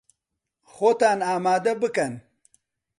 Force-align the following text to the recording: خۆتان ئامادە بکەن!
خۆتان 0.73 1.19
ئامادە 1.27 1.73
بکەن! 1.81 2.13